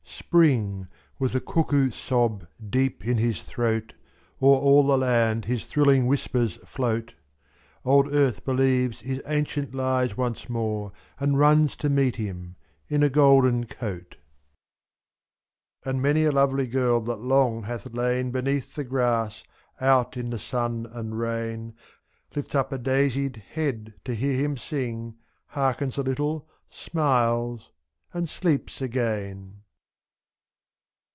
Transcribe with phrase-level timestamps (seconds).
[0.31, 0.87] 34 Spring,
[1.19, 3.93] with the cuckoo sob deep in his throat.
[4.41, 7.15] O'er all the land his thrilling whispers float,
[7.83, 7.91] 4^.
[7.91, 10.93] Old earth believes his ancient lies once more.
[11.19, 12.55] And runs to meet him
[12.87, 14.15] in a golden coat.
[15.83, 19.43] And many a lovely girl that long hath lain Beneath the grass,
[19.81, 21.73] out in the sun and rain,
[22.29, 25.15] 4 7: Lifts up a daisied head to hear him sing.
[25.47, 27.71] Hearkens a little, smiles,
[28.13, 29.55] and sleeps again.